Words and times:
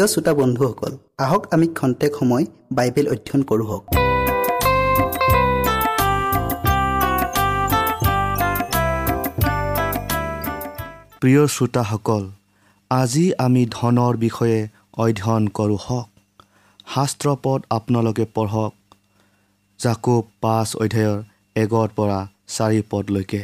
প্ৰিয় 0.00 0.12
শ্ৰোতা 0.14 0.32
বন্ধুসকল 0.34 0.92
আহক 1.18 1.42
আমি 1.54 1.66
খন্তেক 1.78 2.12
সময় 2.18 2.44
বাইবেল 2.72 3.06
অধ্যয়ন 3.14 3.42
কৰোঁ 3.50 3.66
প্ৰিয় 11.20 11.42
শ্ৰোতাসকল 11.54 12.22
আজি 12.90 13.24
আমি 13.46 13.62
ধনৰ 13.76 14.12
বিষয়ে 14.16 14.58
অধ্যয়ন 15.02 15.44
কৰোঁ 15.58 15.78
হওক। 15.86 16.08
শাস্ত্ৰ 16.94 17.26
পদ 17.44 17.60
আপোনালোকে 17.70 18.24
পঢ়ক 18.34 18.72
জাকুব 19.80 20.22
পাঁচ 20.42 20.68
অধ্যায়ৰ 20.76 21.18
এগৰ 21.56 21.88
পৰা 21.96 22.18
চাৰি 22.54 22.80
পদলৈকে। 22.90 23.42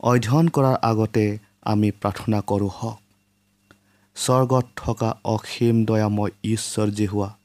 অধ্যয়ন 0.00 0.46
কৰাৰ 0.54 0.76
আগতে 0.90 1.26
আমি 1.72 1.88
প্ৰাৰ্থনা 2.00 2.40
কৰোঁ 2.50 2.72
হওক। 2.78 3.07
স্বৰ্গত 4.18 4.66
থকা 4.76 5.18
অসীম 5.24 5.84
দয়াময় 5.84 6.30
ঈশ্বৰ 6.44 6.88
যি 6.90 7.06
হোৱা 7.06 7.36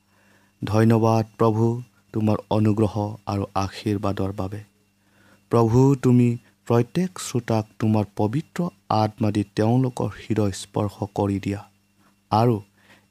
ধন্যবাদ 0.63 1.25
প্ৰভু 1.37 1.81
তোমাৰ 2.13 2.37
অনুগ্ৰহ 2.49 3.15
আৰু 3.25 3.45
আশীৰ্বাদৰ 3.55 4.31
বাবে। 4.31 4.63
প্ৰভু 5.49 5.95
তুমি 5.95 6.37
প্ৰত্যেক 6.67 7.19
শ্ৰোতাক 7.19 7.65
তোমাৰ 7.79 8.05
পবিত্ৰ 8.15 8.69
আত্মা 8.89 9.31
দি 9.31 9.43
তেওঁলোকৰ 9.43 10.09
হৃদয় 10.21 10.51
স্পৰ্শ 10.51 10.95
কৰি 11.15 11.39
দিয়া 11.39 11.61
আৰু 12.31 12.61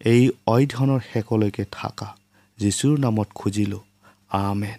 এই 0.05 0.31
অধ্যয়নৰ 0.47 1.00
শেষলৈকে 1.12 1.64
থাকা। 1.73 2.17
যীশুৰ 2.59 2.99
নামত 2.99 3.29
খুজিলোঁ 3.35 3.81
আমেন। 4.29 4.79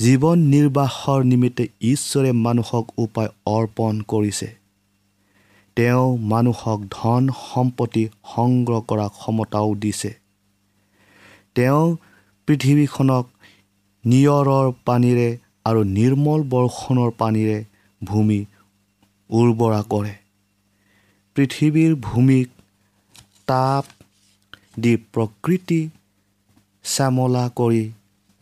জীৱন 0.00 0.38
নিৰ্বাহৰ 0.38 1.24
নিমিত্তে 1.24 1.64
ঈশ্বৰে 1.80 2.32
মানুহক 2.32 2.86
উপায় 2.98 3.28
অৰ্পণ 3.46 4.00
কৰিছে। 4.08 4.59
তেওঁ 5.76 6.06
মানুহক 6.22 6.80
ধন 6.90 7.22
সম্পত্তি 7.40 8.04
সংগ্ৰহ 8.24 8.80
কৰা 8.80 9.06
ক্ষমতাও 9.08 9.74
দিছে। 9.74 10.12
তেওঁ 11.54 11.84
পৃথিৱীখনক 12.48 13.24
নিয়ৰৰ 14.04 14.66
পানীৰে 14.86 15.28
আৰু 15.64 15.80
নিৰ্মল 15.96 16.40
বৰ্ষণৰ 16.48 17.10
পানীৰে 17.18 17.58
ভূমি 18.02 18.40
উৰ্বৰা 19.30 19.80
কৰে। 19.82 20.14
পৃথিৱীৰ 21.36 21.92
ভূমিক 22.02 22.48
তাপ 23.46 23.84
দি 24.78 24.94
প্ৰকৃতি 25.14 25.80
শ্যামলা 26.84 27.44
কৰি 27.56 27.84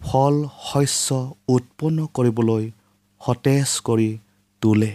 ফল 0.00 0.34
শস্য 0.64 1.08
উৎপন্ন 1.48 2.06
কৰিবলৈ 2.14 2.64
সতেজ 3.20 3.68
কৰি 3.84 4.10
তোলে। 4.62 4.92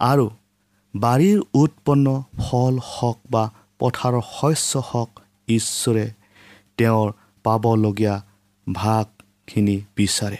আৰু 0.00 0.26
বাৰীৰ 1.00 1.40
উৎপন্ন 1.54 2.06
ফল 2.38 2.74
হওক 2.82 3.18
বা 3.30 3.44
পথাৰৰ 3.78 4.20
শস্য 4.32 4.78
হওক 4.78 5.10
ঈশ্বৰে 5.48 6.06
তেওঁৰ 6.78 7.12
পাবলগীয়া 7.44 8.14
ভাগখিনি 8.72 9.76
বিচাৰে। 9.96 10.38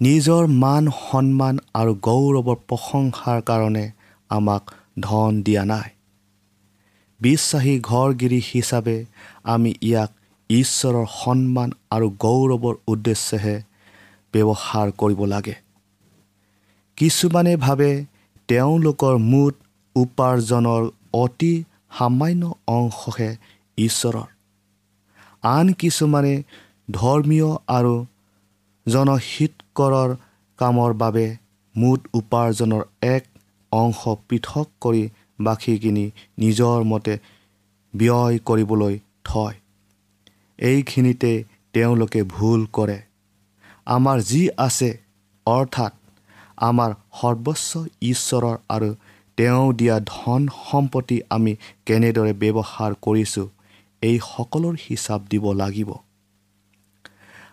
নিজৰ 0.00 0.46
মান 0.46 0.90
সন্মান 0.90 1.58
আৰু 1.74 1.92
গৌৰৱৰ 1.94 2.58
প্ৰশংসাৰ 2.68 3.38
কাৰণে 3.42 3.84
আমাক 4.28 4.62
ধন 5.00 5.42
দিয়া 5.42 5.64
নাই। 5.64 5.88
বিশ্বাসী 7.20 7.74
ঘৰগিৰি 7.80 8.40
হিচাপে 8.54 8.96
আমি 9.44 9.74
ইয়াক 9.82 10.10
ঈশ্বৰৰ 10.50 11.06
সন্মান 11.24 11.70
আৰু 11.90 12.06
গৌৰৱৰ 12.10 12.76
উদ্দেশ্যেহে 12.86 13.56
ব্যৱহাৰ 14.34 14.88
কৰিব 14.92 15.24
লাগে। 15.24 15.54
কিছুমানে 16.96 17.56
ভাবে 17.56 17.90
তেওঁলোকৰ 18.48 19.16
মুঠ 19.16 19.54
উপাৰ্জনৰ 19.96 20.82
অতি 21.12 21.64
সামান্য 21.98 22.42
অংশহে 22.66 23.30
ঈশ্বৰৰ। 23.78 24.28
আন 25.42 25.72
কিছুমানে 25.72 26.34
ধৰ্মীয় 26.90 27.50
আৰু 27.68 27.94
জনহিতকৰৰ 28.86 30.16
কামৰ 30.58 30.92
বাবে 30.94 31.26
মুঠ 31.76 32.00
উপাৰ্জনৰ 32.14 32.82
এক 33.02 33.24
অংশ 33.72 34.08
পৃথক 34.28 34.66
কৰি 34.80 35.04
বাকীখিনি 35.40 36.10
নিজৰ 36.38 36.84
মতে 36.84 37.18
ব্যয় 37.94 38.38
কৰিবলৈ 38.38 38.98
থয়। 39.24 39.56
এইখিনিতে 40.58 41.44
তেওঁলোকে 41.72 42.22
ভুল 42.22 42.66
কৰে। 42.72 42.98
আমাৰ 43.86 44.18
যি 44.20 44.42
আছে 44.58 44.90
অৰ্থাৎ 45.46 45.92
আমাৰ 46.60 46.90
সৰ্বস্ব 47.20 47.72
ঈশ্বৰৰ 48.02 48.56
আৰু 48.68 48.90
তেওঁ 49.38 49.66
দিয়া 49.72 49.96
ধন 50.06 50.42
সম্পত্তি 50.64 51.16
আমি 51.30 51.52
কেনেদৰে 51.86 52.32
ব্যৱহাৰ 52.32 52.92
কৰিছোঁ 53.02 53.46
এই 54.02 54.16
সকলোৰ 54.24 54.74
হিচাপ 54.86 55.20
দিব 55.30 55.44
লাগিব। 55.52 55.90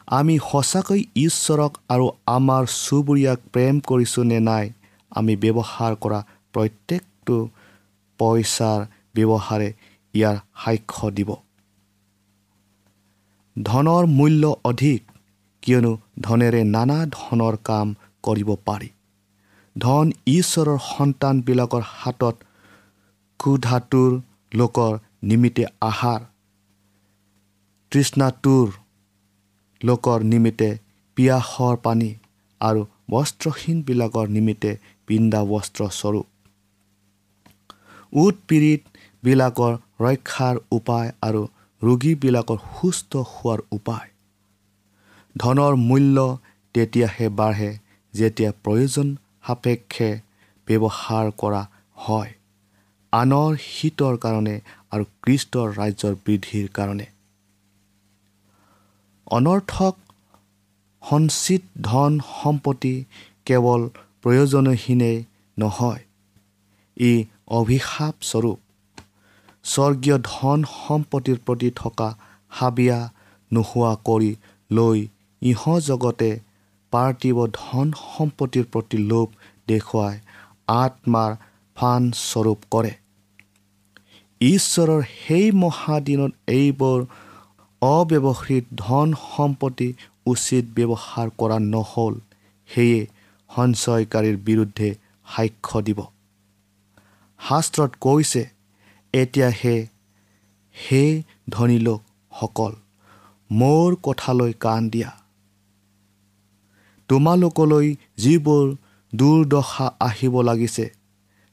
আমি 0.08 0.36
সঁচাকৈ 0.52 1.02
ঈশ্বৰক 1.18 1.72
আৰু 1.90 2.06
আমাৰ 2.28 2.64
চুবুৰীয়াক 2.76 3.40
প্ৰেম 3.54 3.76
কৰিছোঁ 3.90 4.24
নে 4.24 4.40
নাই 4.40 4.66
আমি 5.12 5.34
ব্যৱহাৰ 5.36 5.94
কৰা 5.96 6.20
প্ৰত্যেকটো 6.54 7.38
পইচাৰ 8.20 8.80
ব্যৱহাৰে 9.16 9.70
ইয়াৰ 10.14 10.38
সাক্ষ্য 10.64 11.08
দিব। 11.12 11.30
ধনৰ 13.56 14.04
মূল্য 14.06 14.44
অধিক 14.64 15.02
কিয়নো 15.64 15.92
ধনেৰে 16.22 16.62
নানা 16.76 16.98
ধৰণৰ 17.12 17.56
কাম 17.64 17.88
কৰিব 18.26 18.50
পাৰি। 18.68 18.90
ধন 19.76 20.12
ঈশ্বৰৰ 20.28 20.80
সন্তানবিলাকৰ 20.86 21.84
হাতত 21.94 22.36
ক্ষুধাটোৰ 23.40 24.12
লোকৰ 24.52 24.94
নিমিত্তে 25.30 25.64
আহাৰ 25.82 26.22
তৃষ্ণাটোৰ 27.92 28.68
লোকৰ 29.82 30.20
নিমিত্তে 30.32 30.70
পিয়াসৰ 31.18 31.76
পানী 31.86 32.10
আৰু 32.62 32.82
বস্ত্ৰহীনবিলাকৰ 33.12 34.26
নিমিত্তে 34.36 34.72
পিন্ধা 35.08 35.42
বস্ত্ৰস্বৰূপ 35.52 36.28
উৎপীড়িতবিলাকৰ 38.24 39.74
ৰক্ষাৰ 40.06 40.56
উপায় 40.72 41.10
আৰু 41.22 41.42
ৰোগীবিলাকৰ 41.82 42.60
সুস্থ 42.74 43.12
হোৱাৰ 43.32 43.60
উপায়। 43.72 44.08
ধনৰ 45.36 45.74
মূল্য 45.88 46.18
তেতিয়াহে 46.76 47.28
বাঢ়ে। 47.40 47.72
যেতিয়া 48.16 48.52
প্ৰয়োজন 48.64 49.08
সাপেক্ষে 49.48 50.10
ব্যৱহাৰ 50.68 51.26
কৰা 51.42 51.62
হয় 51.98 52.32
আনৰ 53.14 53.52
হিতৰ 53.68 54.16
কাৰণে 54.24 54.56
আৰু 54.92 55.06
কৃষ্টৰ 55.24 55.68
ৰাজ্যৰ 55.80 56.16
বৃদ্ধিৰ 56.26 56.66
কাৰণে। 56.78 57.08
অনৰ্থক 59.28 59.94
সঞ্চিত 61.04 61.64
ধন 61.82 62.12
সম্পত্তি 62.34 62.96
কেৱল 63.46 63.82
প্ৰয়োজনহীনেই 64.24 65.18
নহয় 65.58 66.02
ই 66.98 67.12
অভিশাপস্বৰূপ 67.60 68.60
স্বৰ্গীয় 69.66 70.18
ধন 70.24 70.60
সম্পত্তিৰ 70.78 71.38
প্ৰতি 71.46 71.70
থকা 71.76 72.10
হাবিয়া 72.52 73.00
নোহোৱা 73.52 73.94
কৰি 74.06 74.32
লৈ 74.70 75.00
ইহজগতে 75.42 76.32
পাৰ্থিৱ 76.94 77.38
ধন 77.54 77.88
সম্পত্তিৰ 78.00 78.66
প্ৰতি 78.74 78.98
লোভ 79.12 79.28
দেখুৱাই 79.68 80.16
আত্মাৰ 80.76 81.32
ফানস্বৰূপ 81.78 82.60
কৰে। 82.72 82.94
ঈশ্বৰৰ 84.42 85.02
সেই 85.16 85.48
মহাদিনত 85.64 86.32
এইবোৰ 86.48 87.00
অব্যৱহৃত 87.82 88.66
ধন 88.78 89.08
সম্পত্তি 89.24 89.90
উচিত 90.26 90.64
ব্যৱহাৰ 90.76 91.28
কৰা 91.38 91.58
নহ'ল 91.66 92.16
সেয়ে 92.70 93.02
সঞ্চয়কাৰীৰ 93.50 94.38
বিৰুদ্ধে 94.48 94.90
সাক্ষ্য 95.28 95.82
দিব। 95.82 96.00
শাস্ত্ৰত 97.40 97.92
কৈছে 98.02 98.42
এতিয়াহে 99.14 99.76
হে 100.76 101.04
ধনী 101.50 101.80
লোকসকল 101.80 102.74
মোৰ 103.50 103.90
কথালৈ 104.04 104.54
কাণ 104.60 104.82
দিয়া। 104.90 105.12
তোমালোকলৈ 107.10 107.88
যিবোৰ 108.18 108.66
দুৰ্দশা 109.14 109.88
আহিব 110.00 110.36
লাগিছে 110.42 110.86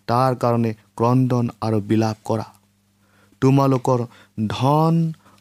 তাৰ 0.09 0.33
কাৰণে 0.43 0.71
ক্ৰদন 0.99 1.51
আৰু 1.61 1.79
বিলাপ 1.89 2.17
কৰা। 2.25 2.47
তোমালোকৰ 3.43 4.01
ধন 4.49 4.95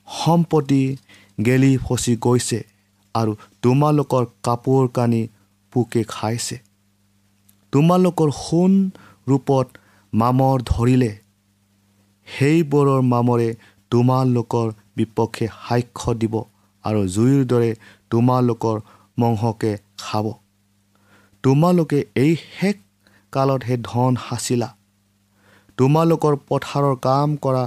সম্পত্তি 0.08 0.84
গেলি 1.46 1.72
ফচি 1.86 2.14
গৈছে 2.26 2.60
আৰু 3.16 3.32
তোমালোকৰ 3.64 4.24
কাপোৰ 4.44 4.84
কানি 4.98 5.22
পোকে 5.74 6.02
খাইছে। 6.08 6.58
তোমালোকৰ 7.74 8.30
সোণ 8.38 8.72
ৰূপত 9.28 9.68
মামৰ 10.14 10.58
ধৰিলে 10.66 11.12
সেইবোৰৰ 12.28 13.02
মামৰে 13.04 13.50
তোমালোকৰ 13.92 14.68
বিপক্ষে 14.98 15.46
সাক্ষ্য 15.60 16.12
দিব 16.22 16.36
আৰু 16.84 17.02
জুইৰ 17.16 17.42
দৰে 17.52 17.72
তোমালোকৰ 18.10 18.78
মংহকে 19.18 19.72
খাব। 20.02 20.26
তোমালোকে 21.44 22.00
এই 22.16 22.34
শেষ 22.50 22.78
কালতহে 23.34 23.76
ধন 23.84 24.14
সাঁচিলা 24.26 24.70
তোমালোকৰ 25.78 26.36
পথাৰৰ 26.50 26.96
কাম 27.06 27.30
কৰা 27.44 27.64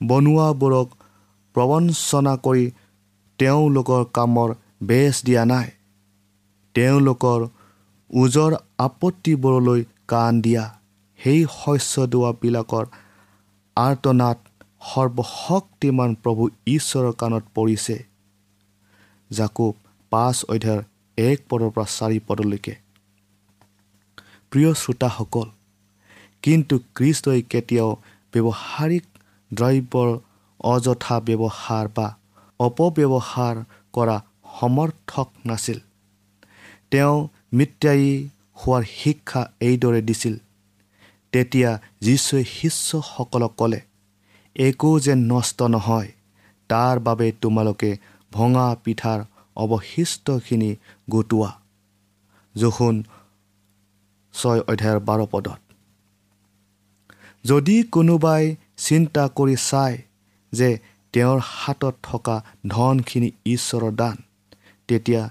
বনোৱাবোৰক 0.00 0.88
প্ৰবঞ্চনা 1.54 2.34
কৰি 2.44 2.64
তেওঁলোকৰ 3.38 4.02
কামৰ 4.14 4.54
বেচ 4.82 5.14
দিয়া 5.26 5.44
নাই। 5.44 5.68
তেওঁলোকৰ 6.74 7.40
ওজৰ 8.10 8.52
আপত্তিবোৰলৈ 8.78 9.80
কাণ 10.08 10.32
দিয়া। 10.40 10.64
সেই 11.18 11.40
শস্য 11.54 12.04
দোৱাবিলাকৰ 12.12 12.84
আৰ্তনাদ 13.76 14.38
সৰ্বশক্তিমান 14.88 16.10
প্ৰভু 16.22 16.44
ঈশ্বৰৰ 16.66 17.12
কাণত 17.20 17.44
পৰিছে। 17.54 17.96
জাকুব 19.30 19.74
পাঁচ 20.12 20.36
অধ্যায়ৰ 20.48 20.82
এক 21.18 21.38
পদৰ 21.48 21.70
পৰা 21.70 21.86
চাৰি 21.88 22.18
পদলৈকে 22.26 22.74
প্ৰিয় 24.50 24.70
শ্ৰোতাসকল 24.74 25.48
কিন্তু 26.42 26.74
কৃষ্টই 26.94 27.42
কেতিয়াও 27.42 27.90
ব্যৱহাৰিক 28.32 29.04
দ্ৰব্যৰ 29.50 30.10
অযথা 30.60 31.16
ব্যৱহাৰ 31.20 31.88
বা 31.96 32.08
অপব্যৱহাৰ 32.60 33.56
কৰা 33.92 34.16
সমৰ্থক 34.60 35.28
নাছিল। 35.46 35.78
তেওঁ 36.90 37.16
মিত্ৰায়ী 37.52 38.10
হোৱাৰ 38.60 38.84
শিক্ষা 38.94 39.42
এইদৰে 39.60 40.00
দিছিল। 40.02 40.34
তেতিয়া 41.32 41.70
যীশুৱে 42.00 42.44
শিষ্যসকলক 42.44 43.52
ক'লে 43.56 43.80
একো 44.56 44.90
যেন 45.00 45.18
নষ্ট 45.32 45.62
নহয় 45.62 46.08
তাৰ 46.68 46.96
বাবে 46.98 47.32
তোমালোকে 47.40 47.90
ভঙা 48.32 48.68
পিঠাৰ 48.84 49.20
অৱশিষ্টখিনি 49.58 50.70
গোটোৱা। 51.10 51.50
জোখোন 52.54 52.94
ছয় 54.34 54.60
অধ্যায়ৰ 54.60 55.00
বাৰ 55.00 55.20
পদত। 55.32 55.60
যদি 57.44 57.76
কোনোবাই 57.94 58.42
চিন্তা 58.76 59.24
কৰি 59.36 59.56
চায় 59.60 59.96
যে 60.52 60.68
তেওঁৰ 61.14 61.38
হাতত 61.44 61.94
থকা 62.02 62.36
ধনখিনি 62.66 63.30
ঈশ্বৰৰ 63.44 63.92
দান 63.92 64.16
তেতিয়া 64.88 65.22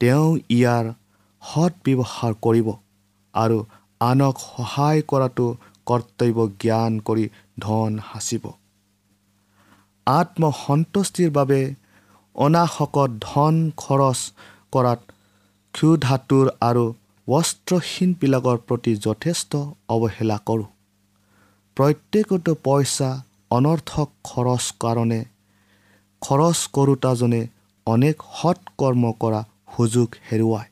তেওঁ 0.00 0.28
ইয়াৰ 0.48 0.84
সৎ 1.42 1.72
ব্যৱহাৰ 1.84 2.32
কৰিব 2.42 2.68
আৰু 3.34 3.58
আনক 4.00 4.36
সহায় 4.38 5.02
কৰাটো 5.02 5.46
কৰ্তব্য 5.86 6.38
জ্ঞান 6.60 6.92
কৰি 7.00 7.24
ধন 7.58 7.98
সাঁচিব। 8.12 8.44
আত্মসন্তুষ্টিৰ 10.06 11.30
বাবে 11.30 11.60
অনাশকত 12.36 13.10
ধন 13.20 13.54
খৰচ 13.76 14.20
কৰাত 14.72 15.00
ক্ষুধাতুৰ 15.74 16.46
আৰু 16.60 16.84
বস্ত্ৰহীনবিলাকৰ 17.28 18.56
প্ৰতি 18.66 18.92
যথেষ্ট 18.96 19.52
অৱহেলা 19.88 20.38
কৰোঁ। 20.46 20.68
প্ৰত্যেকটো 21.76 22.52
পইচা 22.64 23.10
অনৰ্থক 23.50 24.08
খৰচ 24.24 24.64
কাৰণে 24.80 25.20
খৰচ 26.22 26.58
কৰোতাজনে 26.72 27.42
অনেক 27.86 28.16
সৎকৰ্ম 28.38 29.12
কৰা 29.20 29.40
সুযোগ 29.76 30.08
হেৰুৱায়। 30.28 30.70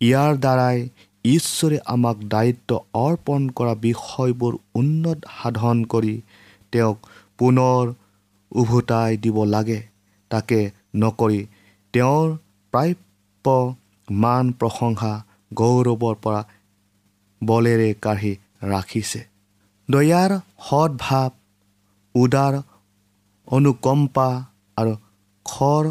ইয়াৰ 0.00 0.32
দ্বাৰাই 0.36 0.78
ঈশ্বৰে 1.24 1.78
আমাক 1.86 2.16
দায়িত্ব 2.28 2.70
অৰ্পণ 2.94 3.40
কৰা 3.48 3.74
বিষয়বোৰ 3.74 4.54
উন্নত 4.74 5.18
সাধন 5.36 5.84
কৰি 5.84 6.14
তেওঁক 6.72 6.98
পুনৰ 7.38 7.84
উভতাই 8.52 9.16
দিব 9.16 9.44
লাগে। 9.44 9.80
তাকে 10.30 10.60
নকৰি 10.96 11.40
তেওঁৰ 11.94 12.28
প্ৰাপ্য 12.72 13.56
মান 14.08 14.52
প্ৰশংসা 14.52 15.12
গৌৰৱৰ 15.54 16.16
পৰা 16.24 16.42
বলেৰে 17.44 17.90
কাঢ়ি 17.94 18.32
ৰাখিছে। 18.64 19.20
দয়াৰ 19.88 20.30
সৎভাৱ 20.68 21.30
উদাৰ 22.14 22.54
অনুকম্পা 23.48 24.28
আৰু 24.76 24.92
খৰ 25.46 25.84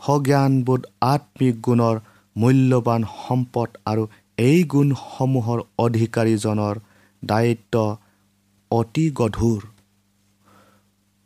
সজ্ঞানবোধ 0.00 0.82
আত্মিক 1.00 1.54
গুণৰ 1.60 1.96
মূল্যৱান 2.36 3.02
সম্পদ 3.16 3.68
আৰু 3.86 4.02
এই 4.38 4.58
গুণসমূহৰ 4.64 5.58
অধিকাৰীজনৰ 5.78 6.74
দায়িত্ব 7.22 7.74
অতি 8.70 9.06
গধুৰ। 9.10 9.62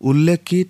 উল্লেখিত 0.00 0.68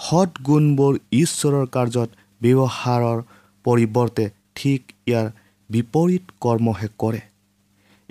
সৎ 0.00 0.30
গুণবোৰ 0.46 0.98
ঈশ্বৰৰ 1.12 1.66
কাৰ্যত 1.76 2.10
ব্যৱহাৰৰ 2.40 3.18
পৰিৱৰ্তে 3.64 4.24
ঠিক 4.54 4.80
ইয়াৰ 5.06 5.26
বিপৰীত 5.70 6.24
কৰ্মহে 6.40 6.88
কৰে। 6.98 7.20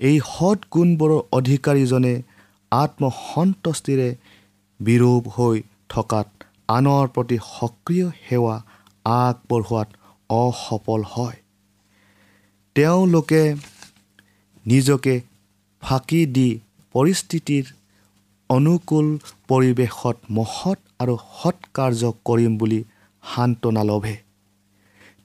এই 0.00 0.16
সৎ 0.26 0.58
গুণবোৰৰ 0.72 1.22
অধিকাৰীজনে 1.32 2.14
আত্মসন্তুষ্টিৰে 2.72 4.08
বিৰূপ 4.80 5.22
হৈ 5.36 5.56
থকাত 5.88 6.28
আনৰ 6.68 7.08
প্ৰতি 7.14 7.38
সক্ৰিয় 7.46 8.06
সেৱা 8.26 8.56
আগবঢ়োৱাত 9.04 9.88
অসফল 10.30 11.02
হয়। 11.14 11.38
তেওঁলোকে 12.76 13.42
নিজকে 14.66 15.14
ফাঁকি 15.82 16.22
দি 16.36 16.48
পৰিস্থিতিৰ 16.94 17.64
অনুকূল 18.50 19.06
পৰিৱেশত 19.48 20.16
মহৎ 20.30 20.78
আৰু 21.00 21.14
সৎকাৰ্য 21.42 22.12
কৰিম 22.24 22.52
বুলি 22.58 22.80
সান্তনা 23.22 23.82
লভে। 23.82 24.16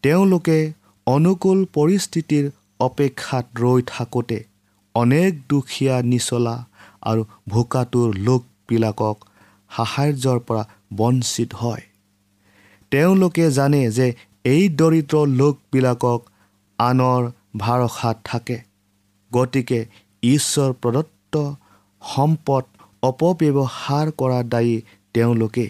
তেওঁলোকে 0.03 0.57
অনুকূল 1.07 1.59
পৰিস্থিতিৰ 1.73 2.45
অপেক্ষাত 2.79 3.45
ৰৈ 3.61 3.81
থাকোঁতে 3.87 4.37
অনেক 4.95 5.31
দুখীয়া 5.49 5.95
নিচলা 6.01 6.55
আৰু 7.01 7.21
ভোকাটোৰ 7.49 8.09
লোকবিলাকক 8.27 9.17
সাহাৰ্যৰ 9.71 10.39
পৰা 10.47 10.63
বঞ্চিত 10.93 11.49
হয়। 11.53 11.83
তেওঁলোকে 12.91 13.45
জানে 13.51 13.81
যে 13.91 14.07
এই 14.45 14.63
দৰিদ্ৰ 14.79 15.15
লোকবিলাকক 15.39 16.19
আনৰ 16.79 17.21
ভাৰসাত 17.57 18.17
থাকে। 18.23 18.57
গতিকে 19.31 19.79
ঈশ্বৰ 20.23 20.69
প্ৰদত্ত 20.81 21.33
সম্পদ 22.01 22.63
অপব্যৱহাৰ 23.03 24.07
কৰা 24.17 24.39
দায়ী 24.43 24.75
তেওঁলোকে 25.15 25.65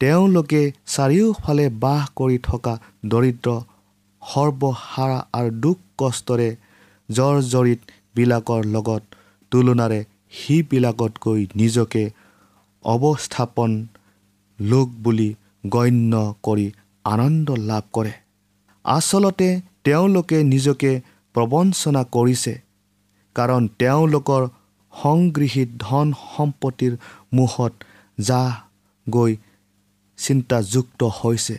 তেওঁলোকে 0.00 0.62
চাৰিওফালে 0.94 1.66
বাস 1.82 2.04
কৰি 2.18 2.38
থকা 2.48 2.74
দৰিদ্ৰ 3.12 3.56
সৰ্বহাৰা 4.22 5.18
আৰু 5.38 5.50
দুখ 5.64 5.78
কষ্টৰে 5.98 6.48
জৰ্জৰিতবিলাকৰ 7.08 8.62
লগত 8.74 9.02
তুলনাৰে 9.52 10.00
সিবিলাকতকৈ 10.38 11.40
নিজকে 11.54 12.04
অৱস্থাপন 12.84 13.70
লোক 14.58 14.88
বুলি 15.02 15.28
গণ্য 15.66 16.12
কৰি 16.42 16.66
আনন্দ 17.04 17.48
লাভ 17.70 17.84
কৰে। 17.92 18.12
আচলতে 18.84 19.48
তেওঁলোকে 19.84 20.38
নিজকে 20.44 20.92
প্ৰবঞ্চনা 21.34 22.02
কৰিছে 22.16 22.54
কাৰণ 23.36 23.62
তেওঁলোকৰ 23.78 24.42
সংগৃহীত 24.92 25.68
ধন 25.78 26.06
সম্পত্তিৰ 26.26 26.94
মুখত 27.32 27.72
যা 28.28 28.42
গৈ 29.06 29.32
চিন্তাযুক্ত 30.18 31.00
হৈছে। 31.18 31.56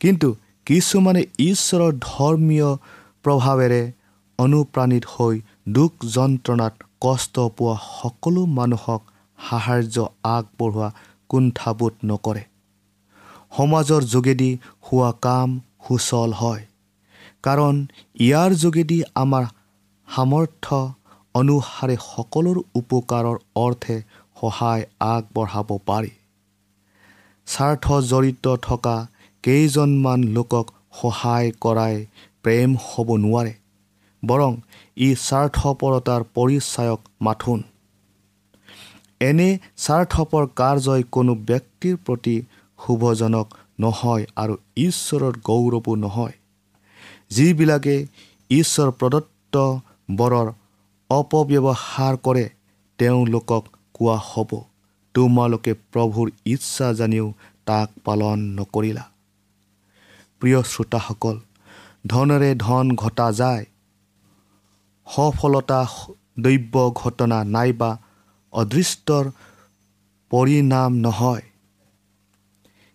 কিন্তু 0.00 0.28
কিছুমানে 0.66 1.22
ঈশ্বৰৰ 1.48 1.92
ধৰ্মীয় 2.08 2.68
প্ৰভাৱেৰে 3.24 3.82
অনুপ্ৰাণিত 4.38 5.04
হৈ 5.12 5.34
দুখ 5.76 5.92
যন্ত্ৰণাত 6.16 6.74
কষ্ট 7.00 7.34
পোৱা 7.56 7.74
সকলো 7.90 8.42
মানুহক 8.58 9.02
সাহাৰ্য 9.38 9.96
আগবঢ়োৱা 10.34 10.88
কুণ্ঠাবোধ 11.30 11.94
নকৰে। 12.04 12.42
সমাজৰ 13.56 14.02
যোগেদি 14.14 14.50
হোৱা 14.86 15.10
কাম 15.24 15.50
সুচল 15.84 16.30
হয় 16.32 16.62
কাৰণ 17.44 17.74
ইয়াৰ 18.26 18.50
যোগেদি 18.62 18.98
আমাৰ 19.14 19.44
সামৰ্থ্য 20.08 20.78
অনুসাৰে 21.34 21.96
সকলোৰ 22.12 22.58
উপকাৰৰ 22.74 23.36
অৰ্থে 23.56 23.96
সহায় 24.36 24.84
আগবঢ়াব 25.12 25.70
পাৰি। 25.86 26.12
স্বাৰ্থ 27.46 27.86
জড়িত 28.10 28.46
থকা 28.62 28.96
কেইজনমান 29.44 30.20
লোকক 30.36 30.66
সহায় 31.00 31.48
কৰাই 31.60 31.94
প্ৰেম 32.42 32.70
হ'ব 32.84 33.08
নোৱাৰে 33.24 33.52
বৰং 34.22 34.52
ই 34.96 35.08
স্বাৰ্থপৰতাৰ 35.18 36.22
পৰিচায়ক 36.34 37.00
মাথোন। 37.20 37.60
এনে 39.20 39.48
স্বাৰ্থপৰ 39.84 40.44
কাৰ্যই 40.60 41.02
কোনো 41.14 41.32
ব্যক্তিৰ 41.48 41.94
প্ৰতি 42.06 42.36
শুভজনক 42.78 43.46
নহয় 43.80 44.24
আৰু 44.36 44.54
ঈশ্বৰৰ 44.76 45.34
গৌৰৱো 45.48 45.92
নহয়। 45.96 46.34
যিবিলাকে 47.30 47.96
ঈশ্বৰ 48.50 48.88
প্ৰদত্ত 49.00 49.54
বৰৰ 50.16 50.48
অপব্যৱহাৰ 51.10 52.14
কৰে 52.16 52.46
তেওঁলোকক 52.98 53.62
কোৱা 53.94 54.16
হ'ব। 54.28 54.50
তোমালোকে 55.14 55.72
প্ৰভুৰ 55.92 56.28
ইচ্ছা 56.44 56.88
জানিও 56.92 57.26
তাক 57.66 57.88
পালন 58.04 58.38
নকৰিলা। 58.58 59.04
প্ৰিয় 60.40 60.60
শ্ৰোতাসকল 60.62 61.36
ধনেৰে 62.06 62.50
ধন 62.54 62.86
ঘটা 62.96 63.28
যায়। 63.32 63.64
সফলতা 65.06 65.80
দৈব্য 66.40 66.74
ঘটনা 66.94 67.38
নাইবা 67.54 67.90
অদৃষ্টৰ 68.52 69.24
পৰিণাম 70.30 70.92
নহয়। 70.98 71.44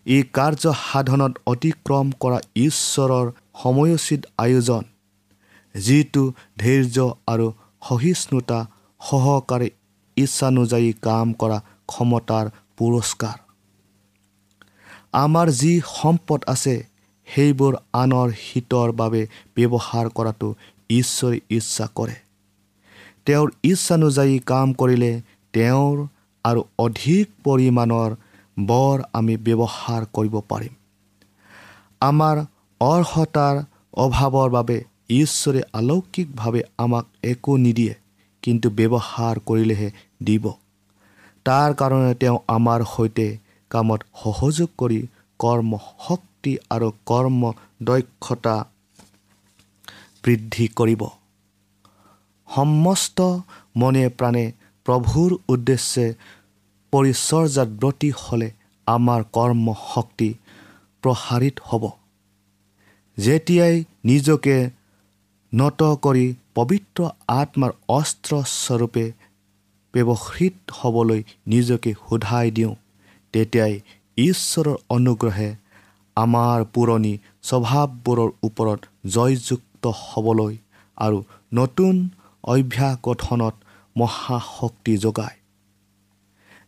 এই 0.06 0.22
কাৰ্য 0.32 0.64
সাধনত 0.82 1.32
অতিক্ৰম 1.46 2.06
কৰা 2.22 2.38
ঈশ্বৰৰ 2.56 3.26
সময়োচিত 3.62 4.20
আয়োজন 4.38 4.82
যিটো 5.74 6.22
ধৈৰ্য 6.58 6.98
আৰু 7.26 7.46
সহিষ্ণুতা 7.88 8.58
সহকাৰে 9.00 9.68
ইচ্ছানুযায়ী 10.22 10.90
কাম 11.02 11.26
কৰা 11.40 11.58
ক্ষমতাৰ 11.86 12.46
পুৰস্কাৰ। 12.76 13.36
আমাৰ 15.18 15.46
যি 15.60 15.72
সম্পদ 15.94 16.40
আছে 16.46 16.74
সেইবোৰ 17.28 17.72
আনৰ 17.92 18.28
হিতৰ 18.44 18.88
বাবে 18.92 19.22
ব্যৱহাৰ 19.56 20.06
কৰাটো 20.16 20.48
ঈশ্বৰে 20.90 21.38
ইচ্ছা 21.50 21.86
কৰে। 21.94 22.16
তেওঁৰ 23.26 23.48
ইচ্ছানুযায়ী 23.62 24.36
কাম 24.46 24.68
কৰিলে 24.72 25.12
তেওঁৰ 25.54 25.96
আৰু 26.44 26.60
অধিক 26.78 27.26
পৰিমাণৰ 27.44 28.10
বৰ 28.66 28.96
আমি 29.12 29.34
ব্যৱহাৰ 29.46 30.02
কৰিব 30.16 30.34
পাৰিম। 30.48 30.74
আমাৰ 32.00 32.36
অৰ্হতাৰ 32.80 33.56
অভাৱৰ 34.04 34.48
বাবে 34.50 34.76
ঈশ্বৰে 35.14 35.60
অলৌকিকভাৱে 35.72 36.62
আমাক 36.78 37.04
একো 37.22 37.52
নিদিয়ে। 37.56 37.94
কিন্তু 38.42 38.66
ব্যৱহাৰ 38.70 39.36
কৰিলেহে 39.46 39.88
দিব। 40.24 40.44
তাৰ 41.46 41.70
কাৰণে 41.74 42.12
তেওঁ 42.14 42.38
আমাৰ 42.48 42.80
সৈতে 42.94 43.26
কামত 43.70 44.00
সহযোগ 44.22 44.68
কৰি 44.78 45.00
কৰ্ম 45.40 45.70
শক্তি 46.06 46.52
আৰু 46.70 46.88
কৰ্ম 47.06 47.52
দক্ষতা 47.82 48.56
বৃদ্ধি 50.24 50.66
কৰিব। 50.78 51.02
সমস্ত 52.48 53.18
মনে 53.76 54.04
প্ৰাণে 54.08 54.44
প্ৰভুৰ 54.86 55.30
উদ্দেশ্যে 55.48 56.06
পৰিচৰ্যাত 56.92 57.68
ব্ৰতী 57.80 58.10
হ'লে 58.16 58.48
আমাৰ 58.86 59.20
কৰ্ম 59.32 59.74
শক্তি 59.94 60.28
প্ৰসাৰিত 61.02 61.56
হ'ব। 61.64 61.84
যেতিয়াই 63.16 63.76
নিজকে 64.04 64.56
নত 65.52 65.80
কৰি 66.02 66.26
পবিত্ৰ 66.56 67.08
আত্মাৰ 67.28 67.72
অস্ত্ৰস্বৰূপে 67.88 69.04
ব্যৱহৃত 69.94 70.56
হ'বলৈ 70.72 71.20
নিজকে 71.46 71.90
সোধাই 72.08 72.50
দিওঁ 72.50 72.74
তেতিয়াই 73.34 73.74
ঈশ্বৰৰ 74.18 74.68
অনুগ্ৰহে 74.90 75.50
আমাৰ 76.16 76.64
পুৰণি 76.74 77.14
স্বভাৱবোৰৰ 77.42 78.30
ওপৰত 78.42 78.80
জয়যুক্ত 79.06 79.84
হ'বলৈ 80.00 80.54
আৰু 80.98 81.18
নতুন 81.54 81.94
অভ্যাস 82.44 82.94
গঠনত 83.02 83.54
মহাশক্তি 83.96 84.94
যোগায়। 84.96 85.36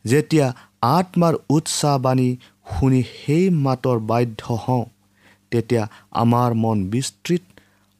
যেতিয়া 0.04 0.46
আত্মাৰ 0.82 1.34
উৎসাহবাণী 1.50 2.28
শুনি 2.70 3.02
সেই 3.02 3.44
মাতৰ 3.64 3.98
বাধ্য 4.00 4.42
হওঁ 4.64 4.84
তেতিয়া 5.50 5.84
আমাৰ 6.10 6.50
মন 6.54 6.78
বিস্তৃত 6.90 7.42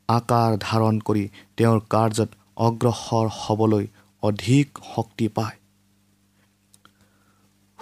আকাৰ 0.09 0.57
ধাৰণ 0.61 0.99
কৰি 0.99 1.29
তেওঁৰ 1.57 1.81
কাৰ্যত 1.91 2.31
অগ্ৰসৰ 2.57 3.27
হ'বলৈ 3.41 3.87
অধিক 4.23 4.79
শক্তি 4.95 5.29
পায়। 5.29 5.57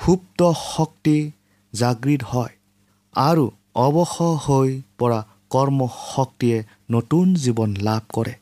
সুপ্ত 0.05 0.53
শক্তি 0.53 1.31
জাগৃত 1.73 2.23
হয় 2.23 2.55
আৰু 3.15 3.51
অৱসৰ 3.75 4.35
হৈ 4.37 4.83
পৰা 4.99 5.25
কৰ্ম 5.51 5.89
শক্তিয়ে 6.15 6.65
নতুন 6.91 7.35
জীৱন 7.35 7.71
লাভ 7.77 8.03
কৰে। 8.13 8.35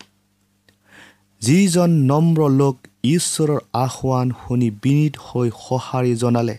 যিজন 1.42 1.90
নম্ৰ 1.90 2.48
লোক 2.50 2.76
ঈশ্বৰৰ 3.04 3.58
আহ্বান 3.72 4.30
শুনি 4.30 4.70
বিনীত 4.70 5.14
হৈ 5.16 5.50
সঁহাৰি 5.50 6.14
জনালে 6.14 6.58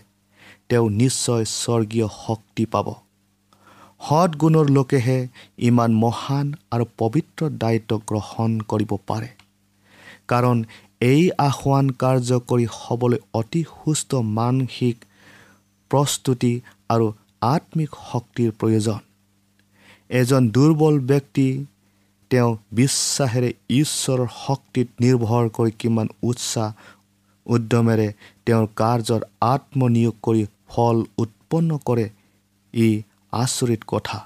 তেওঁ 0.68 0.90
নিশ্চয় 0.90 1.44
স্বৰ্গীয় 1.44 2.08
শক্তি 2.26 2.66
পাব। 2.66 2.94
সৎগুণৰ 4.00 4.66
লোকেহে 4.70 5.18
ইমান 5.68 5.90
মহান 6.02 6.46
আৰু 6.70 6.84
পবিত্ৰ 7.00 7.48
দায়িত্ব 7.62 7.98
গ্ৰহণ 8.10 8.50
কৰিব 8.70 8.92
পাৰে। 9.06 9.28
কাৰণ 10.28 10.56
এই 11.02 11.22
আহ্বান 11.48 11.86
কাৰ্যকৰী 12.02 12.66
হ'বলৈ 12.72 13.18
অতি 13.40 13.62
সুস্থ 13.70 14.10
মানসিক 14.38 14.96
প্ৰস্তুতি 15.90 16.52
আৰু 16.88 17.06
আত্মিক 17.48 17.90
শক্তিৰ 18.08 18.50
প্ৰয়োজন। 18.60 19.00
এজন 20.10 20.42
দুৰ্বল 20.50 20.96
ব্যক্তি 21.10 21.46
তেওঁ 22.30 22.50
বিশ্বাসেৰে 22.72 23.50
ঈশ্বৰৰ 23.76 24.26
শক্তিত 24.36 24.88
নিৰ্ভৰ 25.00 25.44
কৰি 25.56 25.72
কিমান 25.80 26.08
উৎসাহ 26.22 26.68
উদ্যমেৰে 27.46 28.08
তেওঁৰ 28.46 28.66
কাৰ্যত 28.76 29.22
আত্মনিয়োগ 29.52 30.16
কৰি 30.22 30.42
ফল 30.68 30.96
উৎপন্ন 31.18 31.78
কৰে 31.84 32.06
ই 32.74 32.90
আচৰিত 33.32 33.80
কথা। 33.86 34.18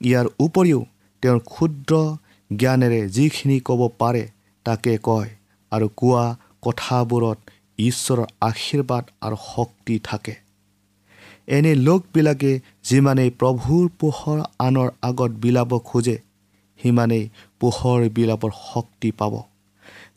ইয়াৰ 0.00 0.26
উপৰিও 0.38 0.80
তেওঁৰ 1.22 1.40
ক্ষুদ্ৰ 1.40 1.92
জ্ঞানেৰে 2.50 3.08
যিখিনি 3.08 3.60
ক'ব 3.60 3.80
পাৰে 3.98 4.24
তাকে 4.64 4.98
কয় 5.02 5.30
আৰু 5.72 5.88
কোৱা 5.96 6.24
কথাবোৰত 6.62 7.38
ঈশ্বৰৰ 7.78 8.26
আশীৰ্বাদ 8.40 9.04
আৰু 9.20 9.36
শক্তি 9.54 9.98
থাকে। 9.98 10.34
এনে 11.46 11.74
লোকবিলাকে 11.74 12.60
যিমানেই 12.84 13.30
প্ৰভুৰ 13.30 13.88
পোহৰ 14.00 14.38
আনৰ 14.58 14.88
আগত 15.02 15.30
বিলাব 15.30 15.72
খোজে 15.78 16.18
সিমানেই 16.80 17.24
পোহৰ 17.60 18.08
বিলাবৰ 18.08 18.52
শক্তি 18.72 19.10
পাব। 19.10 19.34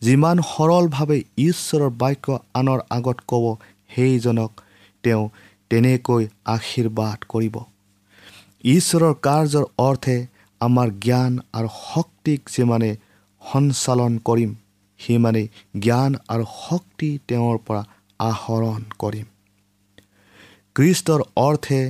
যিমান 0.01 0.37
সৰলভাৱে 0.41 1.23
ঈশ্বৰৰ 1.37 1.89
বাক্য 1.89 2.25
আনৰ 2.53 2.79
আগত 2.89 3.17
ক'ব 3.27 3.45
সেইজনক 3.95 4.51
তেওঁ 5.03 5.23
তেনেকৈ 5.69 6.23
আশীৰ্বাদ 6.45 7.17
কৰিব। 7.29 7.55
ঈশ্বৰৰ 8.65 9.13
কাৰ্যৰ 9.25 9.65
অৰ্থে 9.78 10.13
আমাৰ 10.62 10.91
জ্ঞান 11.06 11.34
আৰু 11.54 11.67
শক্তিক 11.73 12.39
যিমানে 12.49 12.88
সঞ্চালন 13.41 14.13
কৰিম 14.25 14.54
সিমানেই 14.99 15.47
জ্ঞান 15.80 16.15
আৰু 16.28 16.45
শক্তি 16.51 17.10
তেওঁৰ 17.28 17.58
পৰা 17.67 17.82
আহৰণ 18.19 18.82
কৰিম। 18.99 19.28
কৃষ্টৰ 20.75 21.23
অৰ্থে 21.38 21.82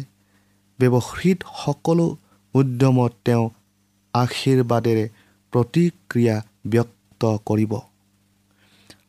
ব্যৱহৃত 0.79 1.39
সকলো 1.59 2.07
উদ্যমত 2.53 3.11
তেওঁ 3.25 3.45
আশীৰ্বাদেৰে 4.13 5.05
প্ৰতিক্ৰিয়া 5.53 6.35
ব্যক্ত 6.65 7.31
কৰিব। 7.45 7.73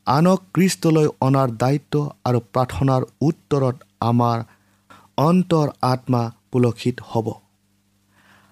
আনক 0.06 0.40
কৃষ্টলৈ 0.54 1.08
অনাৰ 1.20 1.48
দায়িত্ব 1.62 1.94
আৰু 2.24 2.38
প্ৰাৰ্থনাৰ 2.52 3.02
উত্তৰত 3.22 3.76
আমাৰ 4.00 4.38
অন্তৰ 5.18 5.68
আত্মা 5.92 6.22
পুলকিত 6.52 6.96
হ'ব। 7.10 7.26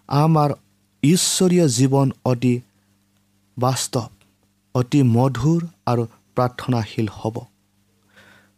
আমাৰ 0.08 0.50
ঈশ্বৰীয় 1.02 1.68
জীৱন 1.68 2.12
অতি 2.24 2.60
বাস্তৱ 3.58 4.08
অতি 4.74 5.02
মধুৰ 5.02 5.66
আৰু 5.86 6.06
প্ৰাৰ্থনাশীল 6.36 7.08
হ'ব। 7.08 7.36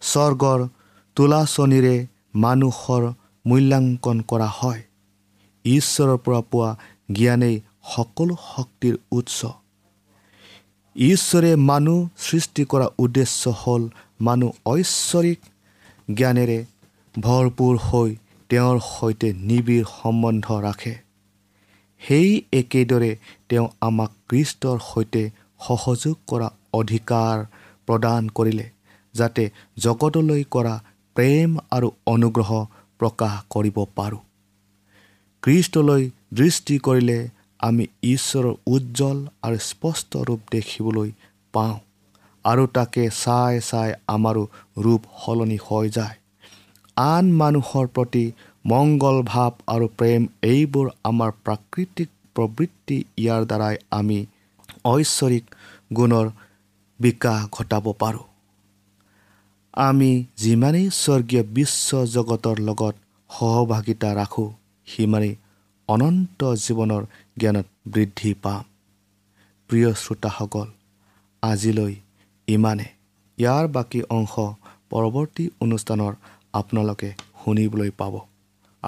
স্বৰ্গৰ 0.00 0.68
তোলাচনীৰে 1.16 2.06
মানুহৰ 2.34 3.12
মূল্যাংকন 3.46 4.20
কৰা 4.20 4.46
হয়। 4.46 4.82
ঈশ্বৰৰ 5.64 6.16
পৰা 6.16 6.40
পোৱা 6.40 6.76
জ্ঞানেই 7.12 7.60
সকলো 7.94 8.36
শক্তিৰ 8.54 8.98
উৎস। 9.12 9.40
ঈশ্বৰে 10.96 11.56
মানুহ 11.56 12.08
সৃষ্টি 12.18 12.64
কৰা 12.64 12.86
উদ্দেশ্য 12.98 13.50
হ'ল 13.50 13.88
মানুহ 14.20 14.50
ঐশ্বৰিক 14.66 15.40
জ্ঞানেৰে 16.14 16.64
ভৰপূৰ 17.20 17.74
হৈ 17.78 18.16
তেওঁৰ 18.50 18.78
সৈতে 18.80 19.32
নিবিড় 19.32 19.84
সম্বন্ধ 20.02 20.46
ৰাখে। 20.52 21.05
সেই 22.02 22.30
একেদৰে 22.52 23.12
তেওঁ 23.48 23.66
আমাক 23.80 24.10
কৃষ্টৰ 24.28 24.78
সৈতে 24.90 25.22
সহযোগ 25.60 26.16
কৰা 26.26 26.48
অধিকাৰ 26.72 27.36
প্ৰদান 27.86 28.22
কৰিলে 28.28 28.66
যাতে 29.14 29.44
জগতলৈ 29.78 30.42
কৰা 30.50 30.74
প্ৰেম 31.16 31.50
আৰু 31.70 31.88
অনুগ্ৰহ 32.06 32.50
প্ৰকাশ 33.00 33.34
কৰিব 33.50 33.76
পাৰোঁ। 33.96 34.22
কৃষ্টলৈ 35.42 36.02
দৃষ্টি 36.32 36.76
কৰিলে 36.78 37.18
আমি 37.60 37.84
ঈশ্বৰৰ 38.02 38.54
উজ্জ্বল 38.66 39.18
আৰু 39.42 39.56
স্পষ্ট 39.70 40.10
ৰূপ 40.28 40.40
দেখিবলৈ 40.50 41.10
পাওঁ 41.54 41.76
আৰু 42.44 42.64
তাকে 42.66 43.04
চাই 43.24 43.54
চাই 43.60 43.90
আমাৰো 44.06 44.42
ৰূপ 44.84 45.02
সলনি 45.22 45.58
হৈ 45.66 45.86
যায়। 45.88 46.16
আন 46.96 47.24
মানুহৰ 47.32 47.86
প্ৰতি 47.86 48.24
মংগল 48.66 49.16
ভাৱ 49.22 49.52
আৰু 49.66 49.86
প্ৰেম 49.98 50.22
এইবোৰ 50.42 50.86
আমাৰ 51.04 51.30
প্ৰাকৃতিক 51.44 52.08
প্ৰবৃত্তি। 52.36 52.96
ইয়াৰ 53.18 53.42
দ্বাৰাই 53.50 53.76
আমি 53.90 54.18
ঐশ্বৰিক 54.84 55.44
গুণৰ 55.96 56.26
বিকাশ 57.00 57.40
ঘটাব 57.52 57.84
পাৰোঁ। 57.92 58.24
আমি 59.74 60.10
যিমানেই 60.36 60.86
স্বৰ্গীয় 60.90 61.42
বিশ্ব 61.56 62.04
জগতৰ 62.06 62.56
লগত 62.58 62.94
সহভাগিতা 63.30 64.10
ৰাখোঁ 64.14 64.50
সিমানেই 64.88 65.34
অনন্ত 65.88 66.40
জীৱনৰ 66.66 67.02
জ্ঞানত 67.38 67.66
বৃদ্ধি 67.94 68.30
পাম। 68.42 68.62
প্ৰিয় 69.70 69.90
শ্ৰোতাসকল 69.94 70.68
আজিলৈ 71.42 71.94
ইমানে। 72.48 72.88
ইয়াৰ 73.38 73.64
বাকী 73.68 74.00
অংশ 74.10 74.34
পৰৱৰ্তী 74.90 75.44
অনুষ্ঠানৰ 75.60 76.12
আপোনালোকে 76.52 77.10
শুনিবলৈ 77.44 77.90
পাব। 77.90 78.14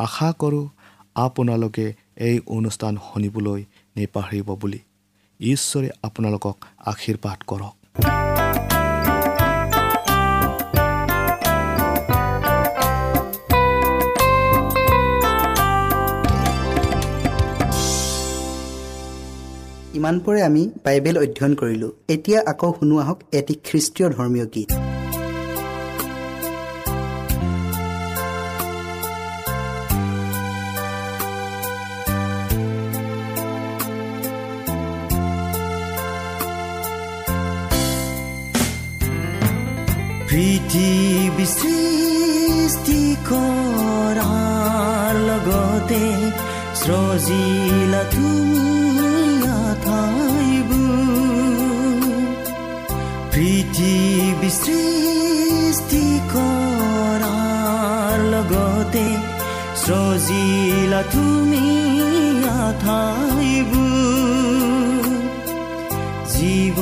আশা 0.05 0.29
কৰোঁ 0.39 0.67
আপোনালোকে 1.15 1.87
এই 2.27 2.37
অনুষ্ঠান 2.57 2.93
শুনিবলৈ 3.07 3.61
নেপাহৰিব 3.97 4.49
বুলি। 4.63 4.81
ঈশ্বৰে 5.41 5.89
আপোনালোকক 6.03 6.57
আশীৰ্বাদ 6.91 7.39
কৰক। 7.51 7.75
ইমানপৰে 19.99 20.41
আমি 20.43 20.63
বাইবেল 20.85 21.17
অধ্যয়ন 21.19 21.55
কৰিলোঁ। 21.55 21.91
এতিয়া 22.09 22.41
আকৌ 22.47 22.71
শুনো 22.79 22.97
আহক 22.99 23.19
এটি 23.33 23.55
খ্ৰীষ্টীয় 23.65 24.09
ধৰ্মীয় 24.11 24.47
গীত। 24.55 24.88
লগতে 58.51 59.07
সজিলা 59.85 61.01
তুমি 61.13 61.67
আঠাইবোৰ 62.61 63.83
জীৱ 66.33 66.79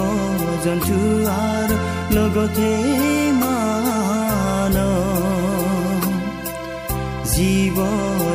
জন্তু 0.64 0.98
আৰু 1.37 1.76
লগতে 2.16 2.72
মান 3.40 4.76
জীৱ 7.33 7.79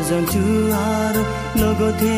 জন্তু 0.09 0.43
আৰু 0.89 1.21
লগতে 1.61 2.15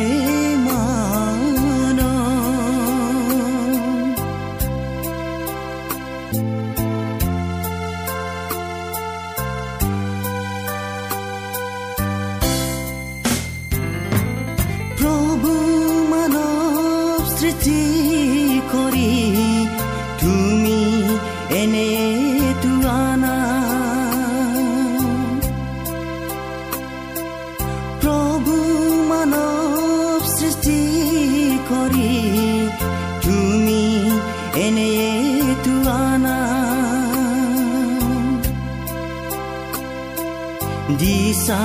দিশা 40.98 41.64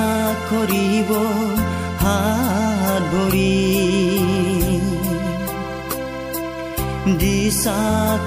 কৰিব 0.49 1.11
হাত 2.01 3.03
ভৰি 3.11 3.55
দিশা 7.17 7.81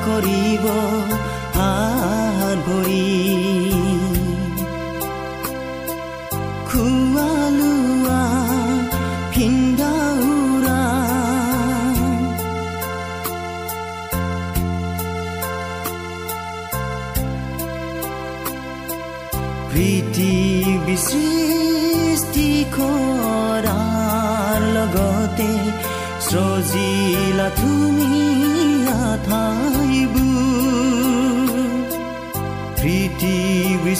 কৰিব 0.07 0.65
হাত 1.57 2.57
ভৰি 2.67 3.52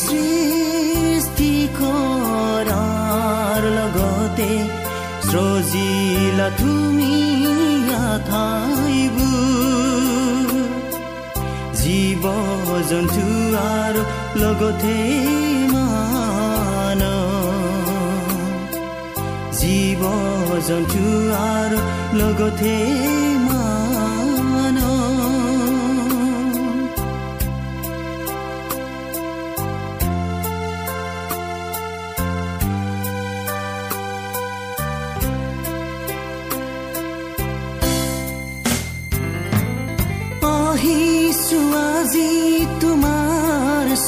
সৃষ্টি 0.05 1.53
কৰাৰ 1.81 3.63
লগতে 3.79 4.51
সজিলা 5.31 6.49
তুমি 6.61 7.15
আঠাইবোৰ। 8.09 9.33
জীৱ 11.81 12.25
জন্তু 12.91 13.27
আৰু 13.77 14.03
লগতে 14.43 14.97
মান 15.73 17.03
জীৱ 19.61 20.03
জন্তু 20.69 21.05
আৰু 21.55 21.79
লগতে 22.21 22.75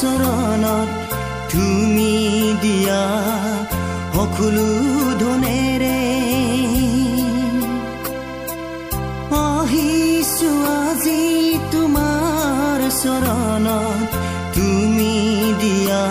চৰণত 0.05 0.89
তুমি 1.53 2.15
দিয়া 2.63 3.05
সকলো 4.15 4.69
ধনেৰে। 5.23 6.01
আহিছো 9.39 10.51
আজি 10.73 11.23
তোমাৰ 11.73 12.81
চৰণত 13.03 14.11
তুমি 14.57 15.15
দিয়া 15.63 16.05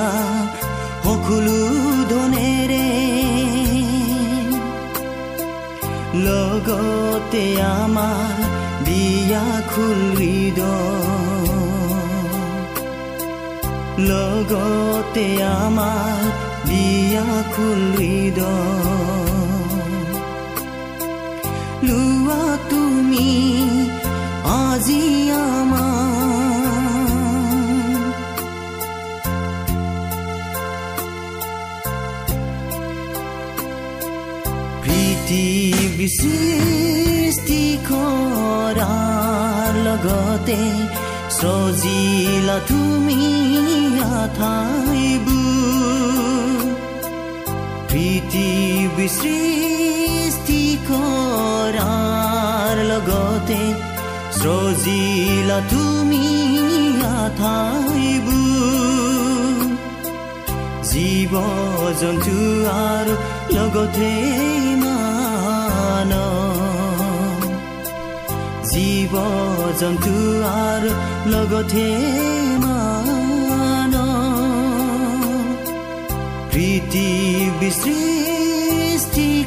সকলো 1.05 1.59
ধনেৰে। 2.13 2.89
লগতে 6.25 7.45
আমাৰ 7.75 8.37
দিয়া 8.85 9.45
খুলিদ 9.71 10.59
লগতে 14.09 15.27
আমাৰ 15.59 16.21
দিয়া 16.69 17.27
খুলিদ 17.53 18.39
লোৱা 21.87 22.43
তুমি 22.71 23.31
আজি 24.59 25.03
আমাৰ। 25.45 25.91
পৃথিৱী 34.83 36.07
সৃষ্টি 36.19 37.63
কৰাৰ 37.89 39.71
লগতে 39.87 40.61
সজিলা 41.37 42.57
সৃষ্টি 49.13 50.61
কৰাৰ 50.87 52.75
লগতে 52.91 53.61
সজিলা 54.39 55.59
তুমি 55.71 56.25
আঠাইবোৰ 57.19 58.43
জীৱ 60.91 61.33
জন্তু 62.01 62.37
আৰু 62.85 63.13
লগতে 63.57 64.11
মান 64.81 66.11
জীৱ 68.71 69.13
জন্তু 69.79 70.15
আৰু 70.63 70.89
লগতে 71.27 71.87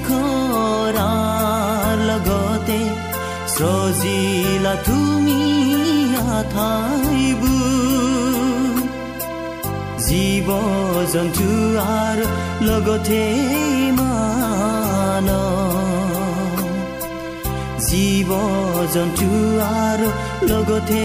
কৰাৰ 0.08 1.96
লগতে 2.08 2.80
সজিলা 3.56 4.74
তুমি 4.86 5.46
জীৱ 10.06 10.48
জন্তু 11.12 11.48
আৰু 11.82 12.26
লগতে 12.68 13.22
মান 13.98 15.28
জীৱ 17.88 18.30
জন্তু 18.94 19.28
আৰু 19.78 20.08
লগতে 20.50 21.04